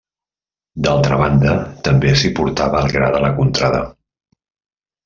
D'altra 0.87 1.19
banda, 1.23 1.53
també 1.89 2.15
s'hi 2.23 2.33
portava 2.41 2.83
el 2.83 2.91
gra 2.97 3.13
de 3.19 3.25
la 3.27 3.33
contrada. 3.41 3.85